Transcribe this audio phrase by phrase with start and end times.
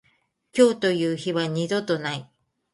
[0.51, 2.27] 今日という日は二度とない。